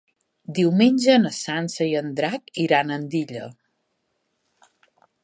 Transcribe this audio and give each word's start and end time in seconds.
Diumenge 0.59 1.17
na 1.25 1.31
Sança 1.39 1.87
i 1.91 1.93
en 2.01 2.09
Drac 2.21 2.49
iran 2.65 2.89
a 2.89 2.97
Andilla. 3.03 3.51